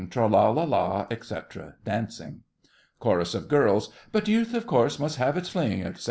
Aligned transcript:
Tra 0.09 0.25
la 0.25 0.49
la, 0.49 1.05
etc. 1.11 1.73
(Dancing.) 1.85 2.41
CHORUS 2.99 3.35
OF 3.35 3.47
GIRLS.. 3.47 3.91
But 4.11 4.27
youth, 4.27 4.55
of 4.55 4.65
course, 4.65 4.97
must 4.97 5.17
have 5.17 5.37
its 5.37 5.49
fling, 5.49 5.81
etc. 5.83 5.99